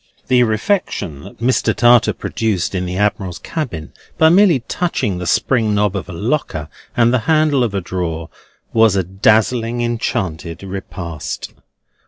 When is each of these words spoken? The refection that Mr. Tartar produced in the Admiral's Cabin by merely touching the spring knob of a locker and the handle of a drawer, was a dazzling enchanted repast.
The 0.29 0.41
refection 0.41 1.21
that 1.21 1.37
Mr. 1.37 1.75
Tartar 1.75 2.13
produced 2.13 2.73
in 2.73 2.87
the 2.87 2.97
Admiral's 2.97 3.37
Cabin 3.37 3.93
by 4.17 4.29
merely 4.29 4.61
touching 4.61 5.19
the 5.19 5.27
spring 5.27 5.75
knob 5.75 5.95
of 5.95 6.09
a 6.09 6.11
locker 6.11 6.69
and 6.97 7.13
the 7.13 7.19
handle 7.29 7.63
of 7.63 7.75
a 7.75 7.81
drawer, 7.81 8.31
was 8.73 8.95
a 8.95 9.03
dazzling 9.03 9.81
enchanted 9.83 10.63
repast. 10.63 11.53